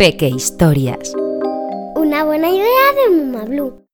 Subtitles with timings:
[0.00, 1.12] Peque Historias.
[1.94, 2.64] Una buena idea
[2.96, 3.86] de Mama Blue.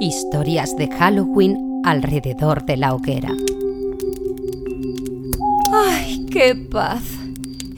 [0.00, 3.30] Historias de Halloween alrededor de la hoguera.
[5.72, 7.04] ¡Ay, qué paz!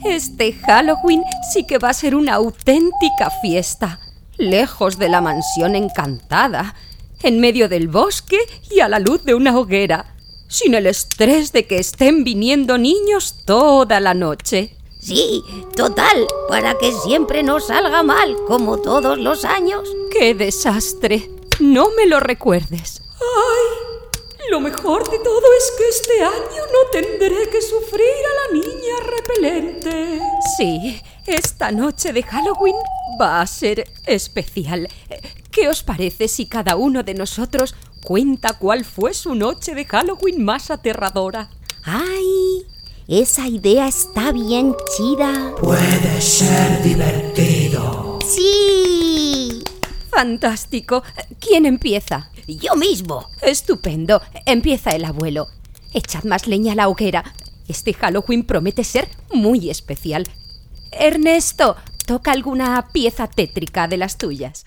[0.03, 1.21] Este Halloween
[1.53, 3.99] sí que va a ser una auténtica fiesta,
[4.37, 6.73] lejos de la mansión encantada,
[7.21, 8.39] en medio del bosque
[8.71, 10.16] y a la luz de una hoguera,
[10.47, 14.75] sin el estrés de que estén viniendo niños toda la noche.
[14.99, 15.43] Sí,
[15.75, 19.87] total, para que siempre nos salga mal, como todos los años.
[20.11, 21.29] ¡Qué desastre!
[21.59, 23.01] No me lo recuerdes.
[23.19, 23.87] ¡Ay!
[24.49, 28.95] Lo mejor de todo es que este año no tendré que sufrir a la niña
[29.17, 30.19] repelente.
[30.57, 32.75] Sí, esta noche de Halloween
[33.19, 34.87] va a ser especial.
[35.57, 40.45] ¿Qué os parece si cada uno de nosotros cuenta cuál fue su noche de Halloween
[40.45, 41.49] más aterradora?
[41.83, 42.67] ¡Ay!
[43.07, 45.55] Esa idea está bien chida.
[45.59, 48.19] Puede ser divertido.
[48.23, 49.63] ¡Sí!
[50.11, 51.01] Fantástico.
[51.39, 52.29] ¿Quién empieza?
[52.47, 53.27] Yo mismo.
[53.41, 54.21] Estupendo.
[54.45, 55.47] Empieza el abuelo.
[55.91, 57.33] Echad más leña a la hoguera.
[57.67, 60.29] Este Halloween promete ser muy especial.
[60.91, 64.63] Ernesto, toca alguna pieza tétrica de las tuyas.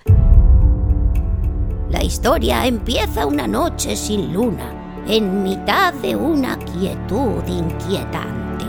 [1.90, 8.64] La historia empieza una noche sin luna, en mitad de una quietud inquietante.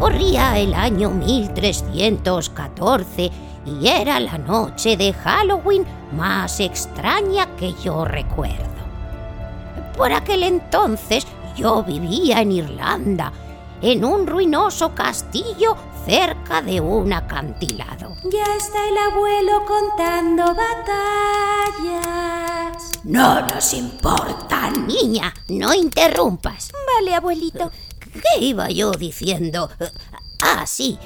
[0.00, 3.30] Corría el año 1314
[3.64, 5.84] y era la noche de Halloween
[6.16, 8.58] más extraña que yo recuerdo.
[9.96, 13.32] Por aquel entonces yo vivía en Irlanda,
[13.80, 18.16] en un ruinoso castillo cerca de un acantilado.
[18.24, 20.82] Ya está el abuelo contando batallas.
[23.04, 26.72] No nos importa, niña, no interrumpas.
[26.96, 27.70] Vale, abuelito.
[28.12, 29.70] ¿Qué iba yo diciendo?
[30.40, 30.98] Ah, sí.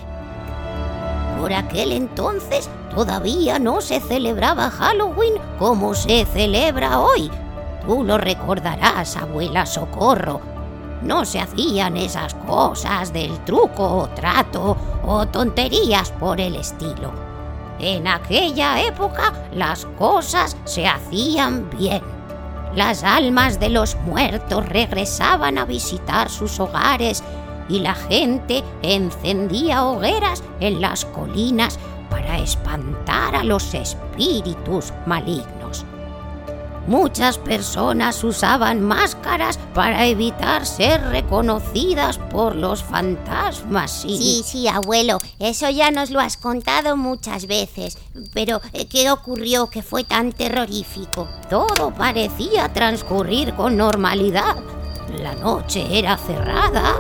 [1.39, 7.31] Por aquel entonces todavía no se celebraba Halloween como se celebra hoy.
[7.87, 10.56] Tú lo recordarás, abuela Socorro.
[11.03, 17.13] No se hacían esas cosas del truco o trato o tonterías por el estilo.
[17.79, 22.03] En aquella época las cosas se hacían bien.
[22.75, 27.23] Las almas de los muertos regresaban a visitar sus hogares
[27.69, 31.79] y la gente encendía hogueras en las colinas
[32.11, 35.56] para espantar a los espíritus malignos.
[36.87, 44.17] Muchas personas usaban máscaras para evitar ser reconocidas por los fantasmas y...
[44.17, 47.99] Sí, sí, abuelo, eso ya nos lo has contado muchas veces.
[48.33, 51.29] Pero, eh, ¿qué ocurrió que fue tan terrorífico?
[51.51, 54.57] Todo parecía transcurrir con normalidad.
[55.23, 56.95] La noche era cerrada.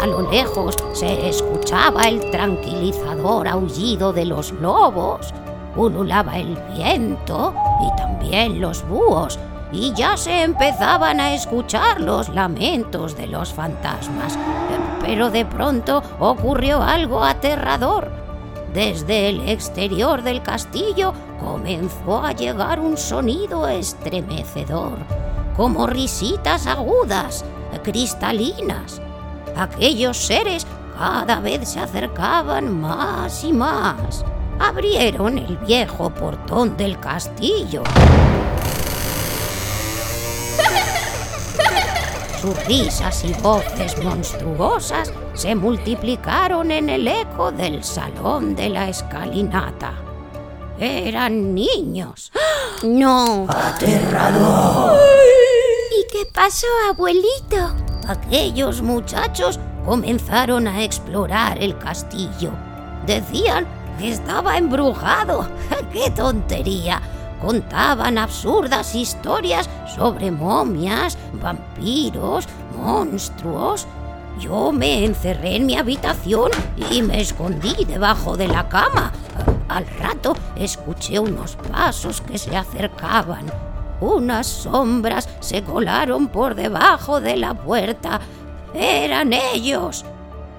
[0.00, 5.32] A lo lejos se escuchaba el tranquilizador aullido de los lobos.
[5.76, 9.38] Ululaba el viento y también los búhos.
[9.72, 14.38] Y ya se empezaban a escuchar los lamentos de los fantasmas.
[15.00, 18.10] Pero de pronto ocurrió algo aterrador.
[18.74, 24.96] Desde el exterior del castillo comenzó a llegar un sonido estremecedor,
[25.56, 27.44] como risitas agudas,
[27.82, 29.00] cristalinas.
[29.56, 30.66] Aquellos seres
[30.98, 34.24] cada vez se acercaban más y más.
[34.58, 37.82] Abrieron el viejo portón del castillo.
[42.40, 49.92] Sus risas y voces monstruosas se multiplicaron en el eco del salón de la escalinata.
[50.78, 52.32] Eran niños.
[52.82, 53.46] No.
[53.48, 54.98] Aterrador.
[55.96, 57.76] ¿Y qué pasó, abuelito?
[58.08, 62.50] Aquellos muchachos comenzaron a explorar el castillo.
[63.06, 63.66] Decían
[64.10, 65.46] estaba embrujado.
[65.92, 67.00] ¡Qué tontería!
[67.40, 73.86] Contaban absurdas historias sobre momias, vampiros, monstruos.
[74.38, 76.50] Yo me encerré en mi habitación
[76.90, 79.12] y me escondí debajo de la cama.
[79.68, 83.46] Al rato escuché unos pasos que se acercaban.
[84.00, 88.20] Unas sombras se colaron por debajo de la puerta.
[88.74, 90.04] Eran ellos.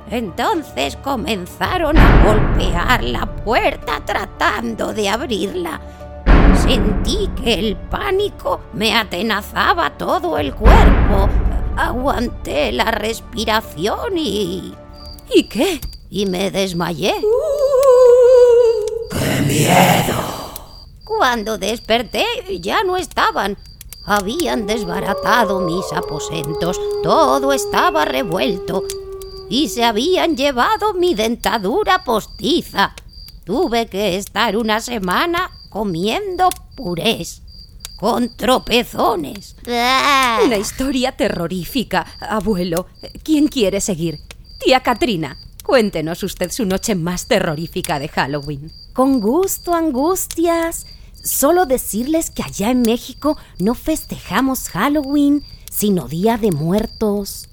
[0.10, 5.82] Entonces comenzaron a golpear la puerta tratando de abrirla.
[6.56, 11.30] Sentí que el pánico me atenazaba todo el cuerpo.
[11.76, 14.76] Aguanté la respiración y...
[15.34, 15.80] ¿Y qué?
[16.14, 17.16] y me desmayé.
[19.10, 20.14] ¡Qué miedo!
[21.04, 22.24] Cuando desperté
[22.62, 23.58] ya no estaban.
[24.06, 28.84] Habían desbaratado mis aposentos, todo estaba revuelto
[29.50, 32.96] y se habían llevado mi dentadura postiza.
[33.46, 37.42] Tuve que estar una semana comiendo purés,
[37.98, 39.56] con tropezones.
[39.66, 42.88] Una historia terrorífica, abuelo.
[43.24, 44.20] ¿Quién quiere seguir?
[44.64, 48.72] Tía Katrina, cuéntenos usted su noche más terrorífica de Halloween.
[48.94, 50.86] Con gusto, angustias.
[51.24, 57.50] Solo decirles que allá en México no festejamos Halloween, sino Día de Muertos.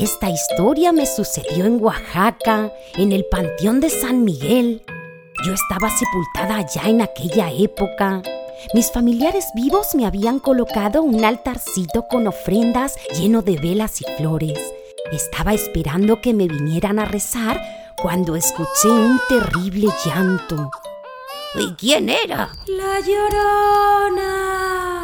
[0.00, 4.82] Esta historia me sucedió en Oaxaca, en el Panteón de San Miguel.
[5.44, 8.22] Yo estaba sepultada allá en aquella época.
[8.72, 14.58] Mis familiares vivos me habían colocado un altarcito con ofrendas lleno de velas y flores.
[15.12, 17.60] Estaba esperando que me vinieran a rezar
[18.00, 20.70] cuando escuché un terrible llanto.
[21.56, 22.52] ¿Y quién era?
[22.68, 24.30] La llorona.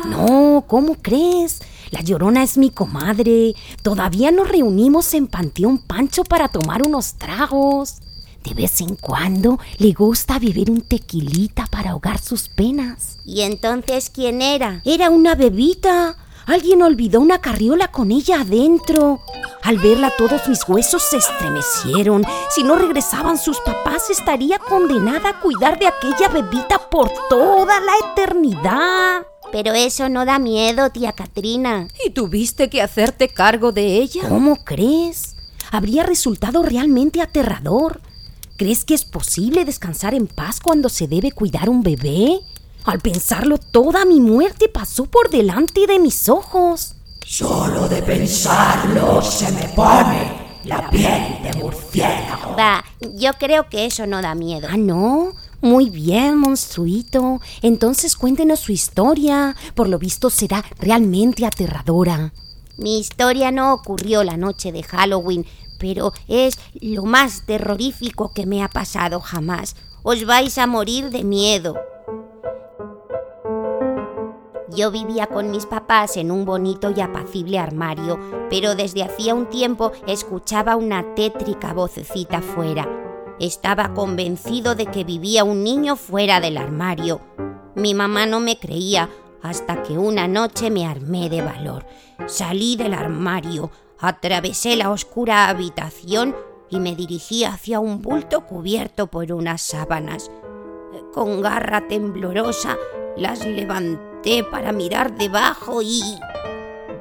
[0.06, 1.60] No, ¿cómo crees?
[1.90, 3.54] La llorona es mi comadre.
[3.82, 7.96] Todavía nos reunimos en Panteón Pancho para tomar unos tragos.
[8.44, 13.18] De vez en cuando le gusta beber un tequilita para ahogar sus penas.
[13.24, 14.82] ¿Y entonces quién era?
[14.84, 16.16] Era una bebita.
[16.46, 19.20] Alguien olvidó una carriola con ella adentro.
[19.64, 22.24] Al verla todos mis huesos se estremecieron.
[22.50, 28.12] Si no regresaban sus papás estaría condenada a cuidar de aquella bebita por toda la
[28.12, 29.26] eternidad.
[29.52, 31.88] Pero eso no da miedo, tía Katrina.
[32.04, 34.28] ¿Y tuviste que hacerte cargo de ella?
[34.28, 35.36] ¿Cómo crees?
[35.70, 38.00] Habría resultado realmente aterrador.
[38.56, 42.40] ¿Crees que es posible descansar en paz cuando se debe cuidar un bebé?
[42.84, 46.94] Al pensarlo, toda mi muerte pasó por delante de mis ojos.
[47.24, 52.56] Solo de pensarlo se me pone la piel de murciélago.
[52.56, 52.84] Va,
[53.14, 54.68] yo creo que eso no da miedo.
[54.70, 55.32] Ah, no.
[55.66, 57.40] Muy bien, monstruito.
[57.60, 59.56] Entonces cuéntenos su historia.
[59.74, 62.32] Por lo visto será realmente aterradora.
[62.78, 65.44] Mi historia no ocurrió la noche de Halloween,
[65.80, 69.74] pero es lo más terrorífico que me ha pasado jamás.
[70.04, 71.74] Os vais a morir de miedo.
[74.72, 78.20] Yo vivía con mis papás en un bonito y apacible armario,
[78.50, 83.05] pero desde hacía un tiempo escuchaba una tétrica vocecita fuera.
[83.38, 87.20] Estaba convencido de que vivía un niño fuera del armario.
[87.74, 89.10] Mi mamá no me creía
[89.42, 91.86] hasta que una noche me armé de valor.
[92.26, 96.34] Salí del armario, atravesé la oscura habitación
[96.70, 100.30] y me dirigí hacia un bulto cubierto por unas sábanas.
[101.12, 102.76] Con garra temblorosa
[103.16, 106.02] las levanté para mirar debajo y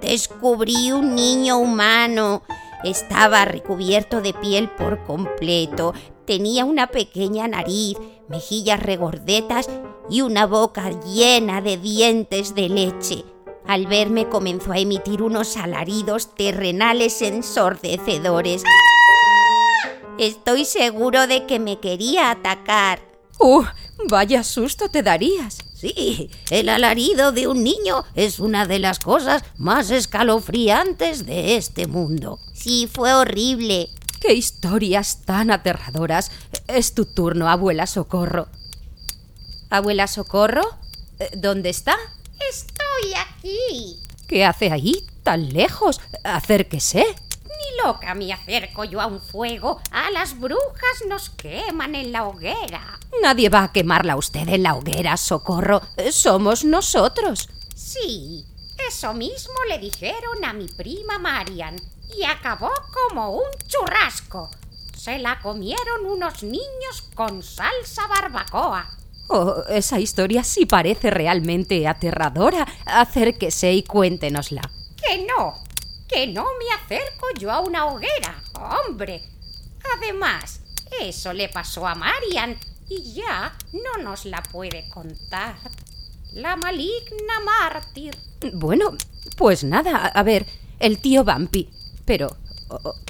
[0.02, 2.44] descubrí un niño humano.
[2.86, 5.96] Estaba recubierto de piel por completo,
[6.26, 7.98] tenía una pequeña nariz,
[8.30, 9.68] mejillas regordetas
[10.08, 13.26] y una boca llena de dientes de leche.
[13.66, 18.64] Al verme comenzó a emitir unos alaridos terrenales ensordecedores.
[20.20, 23.00] Estoy seguro de que me quería atacar.
[23.40, 23.64] ¡Uh!
[24.08, 25.65] Vaya susto te darías.
[25.76, 31.86] Sí, el alarido de un niño es una de las cosas más escalofriantes de este
[31.86, 32.40] mundo.
[32.54, 33.90] Sí, fue horrible.
[34.22, 36.32] ¡Qué historias tan aterradoras!
[36.68, 38.48] Es tu turno, abuela Socorro.
[39.70, 40.64] ¿Abuela Socorro?
[41.20, 41.98] Eh, ¿Dónde está?
[42.50, 44.00] Estoy aquí.
[44.28, 46.00] ¿Qué hace ahí, tan lejos?
[46.24, 47.06] Acérquese.
[47.84, 49.82] Loca me acerco yo a un fuego.
[49.92, 53.00] A las brujas nos queman en la hoguera.
[53.22, 55.82] Nadie va a quemarla a usted en la hoguera, Socorro.
[56.12, 57.50] Somos nosotros.
[57.76, 58.46] Sí,
[58.88, 61.76] eso mismo le dijeron a mi prima Marian
[62.16, 64.52] y acabó como un churrasco.
[64.96, 68.90] Se la comieron unos niños con salsa barbacoa.
[69.28, 72.68] Oh, esa historia sí parece realmente aterradora.
[72.86, 74.62] Acérquese y cuéntenosla.
[74.96, 75.65] Que no,
[76.08, 78.42] que no me acerco yo a una hoguera,
[78.88, 79.24] hombre.
[79.98, 80.62] Además,
[81.02, 82.58] eso le pasó a Marian
[82.90, 85.56] y ya no nos la puede contar.
[86.34, 88.16] La maligna mártir.
[88.54, 88.96] Bueno,
[89.38, 90.46] pues nada, a ver,
[90.80, 91.70] el tío Vampi.
[92.06, 92.36] Pero,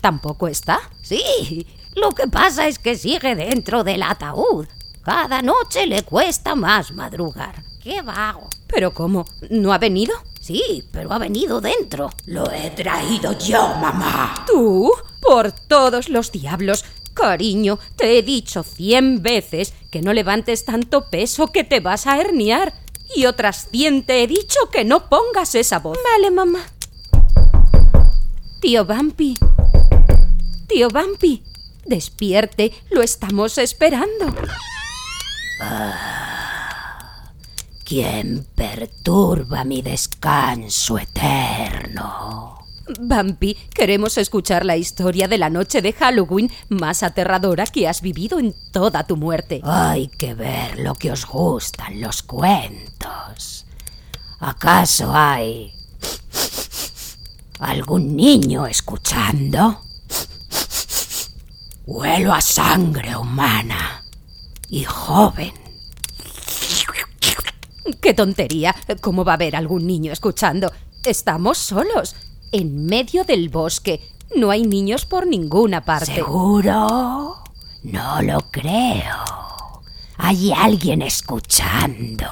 [0.02, 0.80] ¿tampoco está?
[1.02, 4.68] Sí, lo que pasa es que sigue dentro del ataúd.
[5.04, 7.64] Cada noche le cuesta más madrugar.
[7.84, 8.50] ¡Qué vago!
[8.68, 9.26] ¿Pero cómo?
[9.50, 10.16] ¿No ha venido?
[10.46, 12.12] Sí, pero ha venido dentro.
[12.28, 14.46] Lo he traído yo, mamá.
[14.46, 14.92] ¿Tú?
[15.20, 16.86] Por todos los diablos.
[17.16, 22.22] Cariño, te he dicho cien veces que no levantes tanto peso que te vas a
[22.22, 22.76] herniar.
[23.16, 25.98] Y otras cien te he dicho que no pongas esa voz.
[26.12, 26.60] Vale, mamá.
[28.62, 29.40] Tío Vampi.
[30.68, 31.42] Tío Vampi.
[31.88, 34.32] Despierte, lo estamos esperando.
[35.60, 36.35] Ah,
[37.86, 42.58] ¿Quién perturba mi descanso eterno?
[43.00, 48.40] Vampi, queremos escuchar la historia de la noche de Halloween más aterradora que has vivido
[48.40, 49.62] en toda tu muerte.
[49.64, 53.68] Hay que ver lo que os gustan los cuentos.
[54.40, 55.72] ¿Acaso hay
[57.60, 59.82] algún niño escuchando?
[61.86, 64.04] Huelo a sangre humana
[64.70, 65.65] y joven.
[68.02, 68.76] ¡Qué tontería!
[69.02, 70.72] ¿Cómo va a haber algún niño escuchando?
[71.04, 72.16] Estamos solos,
[72.52, 74.02] en medio del bosque.
[74.36, 76.16] No hay niños por ninguna parte.
[76.16, 77.38] ¿Seguro?
[77.84, 79.84] No lo creo.
[80.18, 82.28] Hay alguien escuchando.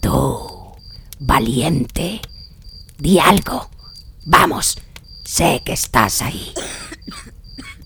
[0.00, 0.72] Tú,
[1.20, 2.20] valiente,
[2.98, 3.68] di algo.
[4.24, 4.78] Vamos,
[5.24, 6.52] sé que estás ahí.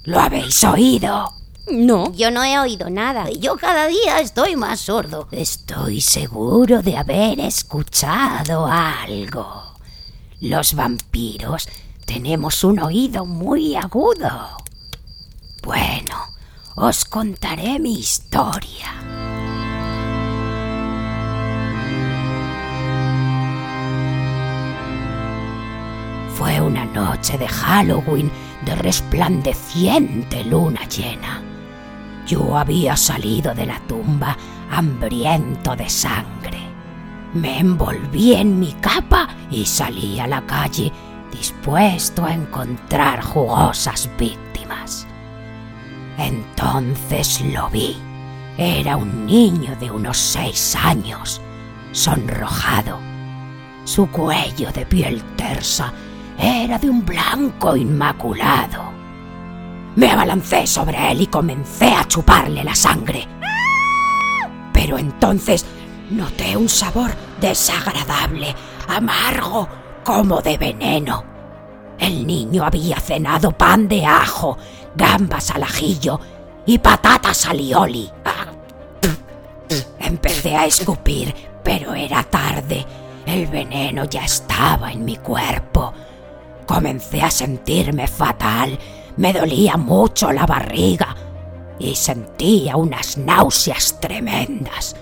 [0.05, 1.38] ¿Lo habéis oído?
[1.71, 2.13] No.
[2.13, 3.31] Yo no he oído nada.
[3.31, 5.29] Yo cada día estoy más sordo.
[5.31, 9.75] Estoy seguro de haber escuchado algo.
[10.41, 11.69] Los vampiros
[12.05, 14.57] tenemos un oído muy agudo.
[15.63, 16.17] Bueno,
[16.77, 18.95] os contaré mi historia.
[26.35, 28.31] Fue una noche de Halloween
[28.65, 31.48] de resplandeciente luna llena.
[32.29, 34.37] Yo había salido de la tumba
[34.71, 36.61] hambriento de sangre.
[37.33, 40.93] Me envolví en mi capa y salí a la calle
[41.33, 45.07] dispuesto a encontrar jugosas víctimas.
[46.19, 47.97] Entonces lo vi.
[48.59, 51.41] Era un niño de unos seis años,
[51.93, 52.99] sonrojado.
[53.85, 55.95] Su cuello de piel tersa
[56.39, 58.88] era de un blanco inmaculado.
[59.99, 63.27] Me abalancé sobre él y comencé a chuparle la sangre.
[64.73, 65.67] Pero entonces
[66.11, 68.55] noté un sabor desagradable,
[68.87, 69.69] amargo,
[70.05, 71.25] como de veneno.
[71.99, 74.57] El niño había cenado pan de ajo,
[74.95, 76.21] gambas al ajillo
[76.65, 78.09] y patatas alioli.
[79.99, 82.87] Empecé a escupir, pero era tarde.
[83.27, 85.93] El veneno ya estaba en mi cuerpo.
[86.69, 88.79] Comencé a sentirme fatal.
[89.19, 91.17] Me dolía mucho la barriga
[91.77, 94.95] y sentía unas náuseas tremendas.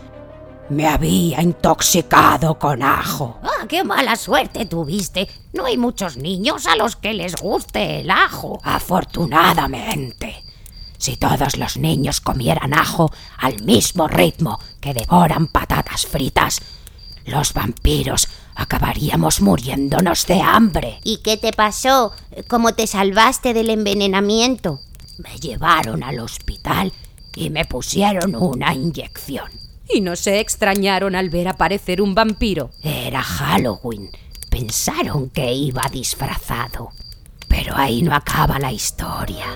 [0.71, 3.39] Me había intoxicado con ajo.
[3.43, 5.29] ¡Ah, qué mala suerte tuviste!
[5.53, 8.59] No hay muchos niños a los que les guste el ajo.
[8.65, 10.43] Afortunadamente.
[10.97, 16.63] Si todos los niños comieran ajo al mismo ritmo que devoran patatas fritas,
[17.27, 20.99] los vampiros acabaríamos muriéndonos de hambre.
[21.05, 22.13] ¿Y qué te pasó?
[22.49, 24.81] ¿Cómo te salvaste del envenenamiento?
[25.19, 26.93] Me llevaron al hospital
[27.35, 29.51] y me pusieron una inyección.
[29.89, 32.71] Y no se extrañaron al ver aparecer un vampiro.
[32.83, 34.11] Era Halloween.
[34.51, 36.91] Pensaron que iba disfrazado.
[37.47, 39.47] Pero ahí no acaba la historia.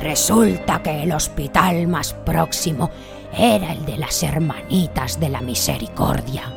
[0.00, 2.90] Resulta que el hospital más próximo
[3.36, 6.52] era el de las Hermanitas de la Misericordia.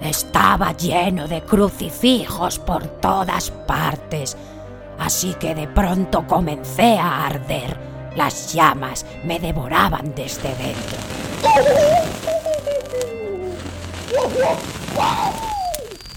[0.00, 4.36] Estaba lleno de crucifijos por todas partes,
[4.98, 7.78] así que de pronto comencé a arder.
[8.16, 10.98] Las llamas me devoraban desde dentro.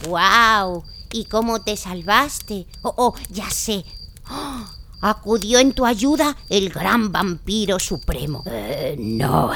[0.07, 0.83] ¡Guau!
[1.11, 2.67] ¿Y cómo te salvaste?
[2.81, 3.85] Oh, oh, ya sé.
[5.01, 8.43] Acudió en tu ayuda el gran vampiro supremo.
[8.47, 9.51] Eh, no,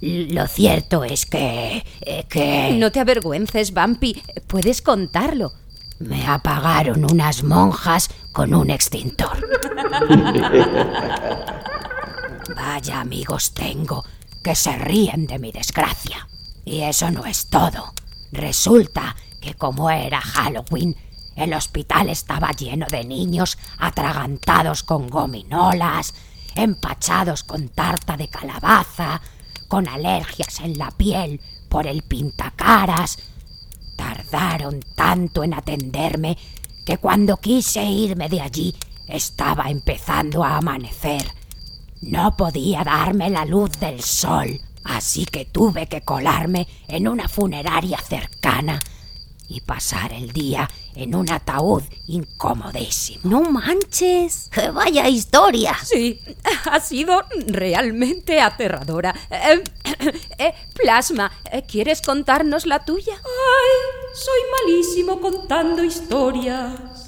[0.00, 1.84] lo cierto es que...
[2.00, 2.72] eh, que...
[2.78, 4.20] No te avergüences, Vampi.
[4.46, 5.52] Puedes contarlo.
[5.98, 9.46] Me apagaron unas monjas con un extintor.
[12.54, 14.04] Vaya amigos tengo
[14.42, 16.28] que se ríen de mi desgracia.
[16.64, 17.92] Y eso no es todo.
[18.32, 20.96] Resulta que como era Halloween,
[21.36, 26.14] el hospital estaba lleno de niños atragantados con gominolas,
[26.54, 29.20] empachados con tarta de calabaza,
[29.68, 33.18] con alergias en la piel por el pintacaras.
[33.96, 36.38] Tardaron tanto en atenderme
[36.86, 38.74] que cuando quise irme de allí
[39.06, 41.30] estaba empezando a amanecer.
[42.00, 47.98] No podía darme la luz del sol, así que tuve que colarme en una funeraria
[47.98, 48.80] cercana
[49.48, 53.20] y pasar el día en un ataúd incomodísimo.
[53.24, 54.50] No manches.
[54.74, 55.76] Vaya historia.
[55.82, 56.20] Sí,
[56.70, 59.14] ha sido realmente aterradora.
[59.30, 59.62] Em,
[60.38, 63.14] eh, plasma, eh, ¿quieres contarnos la tuya?
[63.14, 67.06] Ay, soy malísimo contando historias.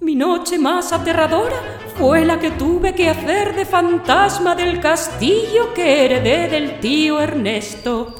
[0.00, 6.04] Mi noche más aterradora fue la que tuve que hacer de fantasma del castillo que
[6.04, 8.14] heredé del tío Ernesto.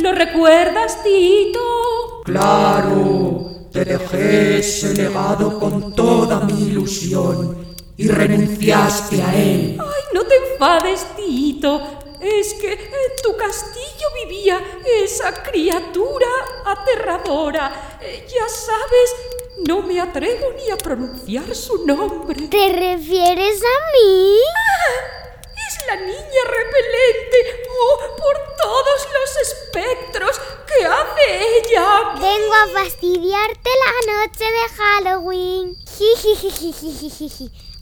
[0.00, 2.22] ¿Lo recuerdas, Tito?
[2.24, 9.78] Claro, te dejé ese legado con toda mi ilusión y renunciaste a él.
[9.80, 11.80] Ay, no te enfades, Tito.
[12.20, 14.58] Es que en tu castillo vivía
[15.02, 16.26] esa criatura
[16.64, 17.98] aterradora.
[18.00, 19.33] Eh, ya sabes,
[19.66, 22.48] no me atrevo ni a pronunciar su nombre.
[22.48, 24.38] ¿Te refieres a mí?
[24.56, 27.66] Ah, es la niña repelente.
[27.70, 32.14] Oh, por todos los espectros que hace ella.
[32.14, 35.76] Vengo a fastidiarte la noche de Halloween.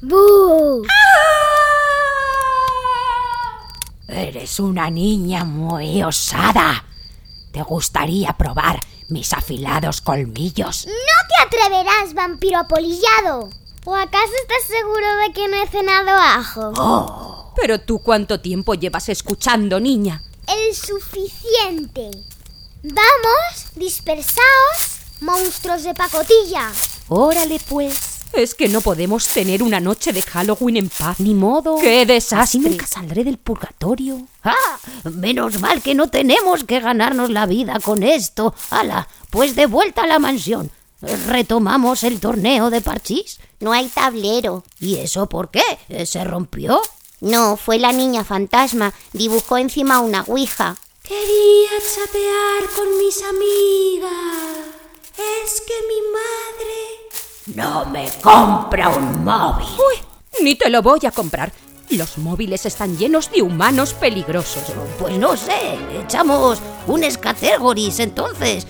[0.03, 0.85] ¡Bú!
[4.09, 6.85] Eres una niña muy osada.
[7.53, 10.87] ¿Te gustaría probar mis afilados colmillos?
[10.87, 13.51] No te atreverás, vampiro apolillado.
[13.85, 16.73] ¿O acaso estás seguro de que no he cenado ajo?
[16.77, 17.53] Oh.
[17.57, 20.23] Pero tú cuánto tiempo llevas escuchando, niña.
[20.47, 22.11] El suficiente.
[22.83, 26.71] Vamos, dispersaos, monstruos de pacotilla.
[27.09, 28.13] Órale, pues.
[28.33, 31.21] Es que no podemos tener una noche de Halloween en paz.
[31.21, 31.77] Ni modo.
[31.77, 32.43] ¡Qué desastre!
[32.43, 34.27] Así nunca saldré del purgatorio.
[34.43, 34.79] ¡Ah!
[35.05, 38.55] Menos mal que no tenemos que ganarnos la vida con esto.
[38.71, 39.07] ¡Hala!
[39.31, 40.71] Pues de vuelta a la mansión.
[41.03, 43.41] ¿Retomamos el torneo de parchís?
[43.61, 44.63] No hay tablero.
[44.79, 46.07] ¿Y eso por qué?
[46.07, 46.81] ¿Se rompió?
[47.21, 48.93] No, fue la niña fantasma.
[49.13, 50.77] Dibujó encima una ouija.
[51.03, 54.11] Quería chatear con mis amigas.
[55.17, 57.03] Es que mi madre
[57.55, 59.67] no me compra un móvil.
[59.67, 61.53] Uy, ni te lo voy a comprar.
[61.91, 64.63] Los móviles están llenos de humanos peligrosos.
[64.99, 68.67] Pues no sé, echamos un escategoris entonces,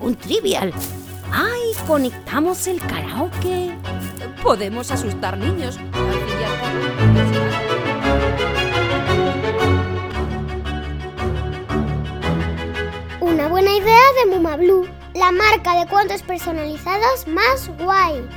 [0.00, 0.72] un trivial.
[1.32, 3.74] Ay, conectamos el karaoke.
[4.42, 5.78] Podemos asustar niños.
[13.20, 18.28] Una buena idea de Muma Blue, la marca de cuentos personalizados más guay.